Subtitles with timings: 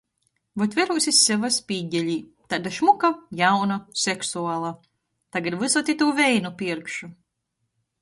[0.59, 2.15] Vot verūs iz seva spīgelī:
[2.55, 3.13] taida šmuka,
[3.43, 4.75] jauna, seksuala.
[5.37, 7.17] Tagad vysod itū veinu pierkšu!